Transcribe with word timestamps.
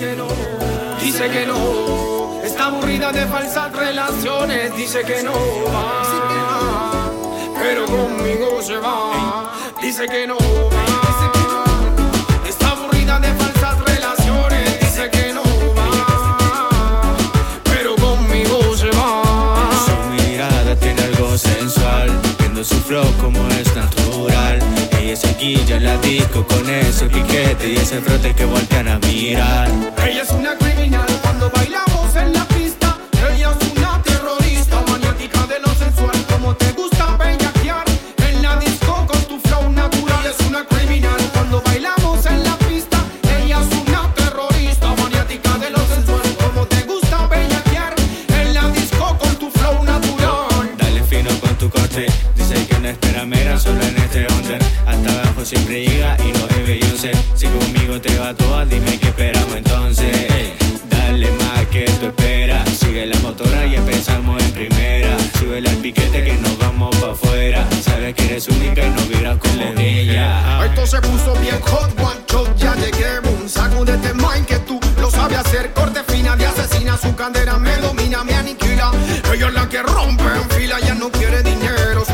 dice 0.00 1.28
que 1.28 1.46
no. 1.46 2.40
Está 2.42 2.66
aburrida 2.66 3.12
de 3.12 3.26
falsas 3.26 3.70
relaciones, 3.72 4.74
dice 4.74 5.02
que 5.02 5.22
no 5.22 5.32
va. 5.74 7.10
Pero 7.60 7.84
conmigo 7.84 8.62
se 8.62 8.78
va, 8.78 9.52
dice 9.82 10.06
que 10.08 10.26
no 10.26 10.38
va. 10.38 11.64
Está 12.48 12.70
aburrida 12.70 13.20
de 13.20 13.34
falsas 13.34 13.78
relaciones, 13.84 14.80
dice 14.80 15.10
que 15.10 15.32
no 15.34 15.42
va. 15.76 17.16
Pero 17.64 17.94
conmigo 17.96 18.74
se 18.74 18.88
va. 18.90 19.70
Su 19.84 20.24
mirada 20.24 20.74
tiene 20.76 21.02
algo 21.02 21.36
sensual, 21.36 22.10
viendo 22.38 22.64
su 22.64 22.76
flow 22.76 23.04
como. 23.20 23.49
En 25.42 25.84
la 25.84 25.96
disco 25.96 26.46
con 26.46 26.68
ese 26.68 27.06
piquete 27.06 27.70
y 27.70 27.76
ese 27.76 27.98
frote 28.02 28.34
que 28.34 28.44
voltean 28.44 28.88
a 28.88 28.98
mirar. 28.98 29.70
Ella 30.06 30.20
es 30.20 30.30
una 30.32 30.54
criminal 30.58 31.06
cuando 31.22 31.50
bailamos 31.50 32.14
en 32.14 32.34
la 32.34 32.44
pista. 32.44 32.98
Ella 33.34 33.50
es 33.58 33.72
una 33.78 34.02
terrorista, 34.02 34.82
maniática 34.86 35.46
de 35.46 35.60
lo 35.60 35.74
sensual. 35.76 36.26
Como 36.30 36.54
te 36.56 36.72
gusta 36.72 37.16
bellaquear 37.16 37.84
en 38.18 38.42
la 38.42 38.56
disco 38.56 39.06
con 39.06 39.22
tu 39.24 39.40
flow 39.40 39.70
natural. 39.72 40.20
Ella 40.20 40.34
es 40.38 40.46
una 40.46 40.64
criminal 40.66 41.20
cuando 41.32 41.62
bailamos 41.62 42.26
en 42.26 42.44
la 42.44 42.58
pista. 42.58 43.02
Ella 43.42 43.60
es 43.62 43.88
una 43.88 44.14
terrorista, 44.14 44.94
maniática 44.94 45.56
de 45.56 45.70
lo 45.70 45.86
sensual. 45.86 46.36
Como 46.38 46.66
te 46.66 46.82
gusta 46.82 47.26
bellaquear 47.28 47.94
en 48.28 48.52
la 48.52 48.68
disco 48.68 49.16
con 49.18 49.36
tu 49.36 49.50
flow 49.50 49.84
natural. 49.84 50.76
Dale 50.76 51.02
fino 51.02 51.30
con 51.40 51.54
tu 51.56 51.70
corte, 51.70 52.06
dice 52.36 52.66
que 52.66 52.78
no 52.78 52.88
espera 52.88 53.24
mera, 53.24 53.58
solo 53.58 53.80
en 53.82 53.99
siempre 55.50 55.84
llega 55.84 56.16
y 56.20 56.32
no 56.32 56.46
es 56.46 56.66
Beyoncé. 56.66 57.10
Si 57.34 57.46
conmigo 57.48 58.00
te 58.00 58.16
va 58.18 58.32
toda, 58.34 58.64
dime 58.66 58.96
qué 58.98 59.08
esperamos 59.08 59.56
entonces. 59.56 60.16
Dale 60.88 61.28
más 61.32 61.66
que 61.72 61.84
tú 61.98 62.06
esperas. 62.06 62.68
Sigue 62.68 63.06
la 63.06 63.18
motora 63.18 63.66
y 63.66 63.74
empezamos 63.74 64.40
en 64.44 64.52
primera. 64.52 65.16
Sube 65.40 65.58
al 65.58 65.76
piquete 65.78 66.24
que 66.24 66.34
nos 66.34 66.56
vamos 66.58 66.94
pa' 66.98 67.10
afuera. 67.10 67.66
Sabes 67.82 68.14
que 68.14 68.26
eres 68.26 68.46
única 68.46 68.86
y 68.86 68.90
no 68.90 69.02
vibras 69.08 69.38
como 69.38 69.80
ella. 69.80 70.66
Esto 70.66 70.86
se 70.86 71.00
puso 71.00 71.34
bien 71.40 71.60
hot, 71.62 71.98
one 71.98 72.20
shot, 72.28 72.56
ya 72.56 72.76
llegué, 72.76 73.18
boom 73.24 73.48
Sacúdete 73.48 74.14
mind 74.14 74.46
que 74.46 74.58
tú 74.60 74.78
lo 75.00 75.10
sabes 75.10 75.38
hacer 75.38 75.72
Corte 75.72 76.00
fina 76.06 76.36
de 76.36 76.46
asesina, 76.46 76.96
su 76.96 77.12
candela 77.16 77.58
me 77.58 77.76
domina, 77.78 78.22
me 78.22 78.34
aniquila 78.34 78.92
Ella 79.32 79.48
es 79.48 79.54
la 79.54 79.68
que 79.68 79.82
rompe 79.82 80.22
en 80.22 80.50
fila, 80.50 80.78
ya 80.80 80.94
no 80.94 81.10
quiere 81.10 81.42
dinero 81.42 82.04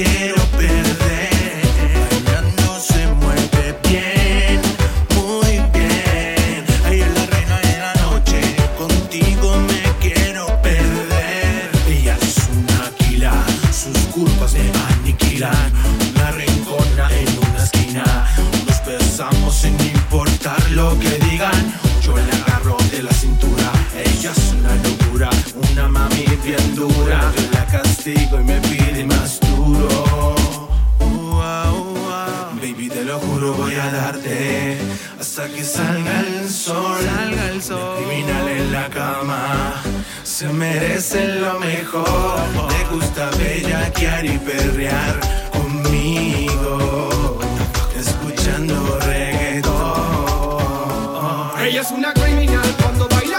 y 0.00 0.38
me 28.44 28.60
pide 28.60 29.04
más 29.04 29.47
Baby, 32.60 32.88
te 32.88 33.04
lo 33.04 33.18
juro, 33.20 33.52
voy 33.54 33.74
a 33.74 33.90
darte 33.90 34.78
hasta 35.20 35.48
que 35.48 35.62
salga 35.62 36.20
el 36.20 36.48
sol. 36.50 36.98
Salga 37.04 37.50
el 37.50 37.62
sol. 37.62 38.04
Criminal 38.04 38.48
en 38.48 38.72
la 38.72 38.88
cama, 38.88 39.74
se 40.24 40.48
merece 40.48 41.34
lo 41.40 41.58
mejor. 41.60 42.40
Te 42.68 42.84
gusta 42.94 43.30
bellaquear 43.38 44.26
y 44.26 44.38
perrear 44.38 45.20
conmigo, 45.52 47.38
escuchando 47.96 48.98
reggaetón. 49.00 49.78
Ella 51.60 51.80
es 51.82 51.90
una 51.90 52.12
criminal 52.14 52.74
cuando 52.80 53.08
bailamos 53.08 53.28
en 53.28 53.30
la 53.30 53.37